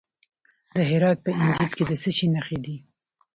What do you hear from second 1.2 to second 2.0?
په انجیل کې د